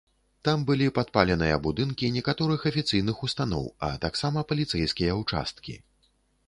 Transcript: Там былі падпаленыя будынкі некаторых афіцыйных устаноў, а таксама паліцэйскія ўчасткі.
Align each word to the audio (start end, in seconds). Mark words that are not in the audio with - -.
Там 0.47 0.61
былі 0.69 0.87
падпаленыя 0.95 1.59
будынкі 1.67 2.09
некаторых 2.17 2.65
афіцыйных 2.73 3.23
устаноў, 3.29 3.69
а 3.89 3.93
таксама 4.09 4.47
паліцэйскія 4.55 5.11
ўчасткі. 5.21 5.83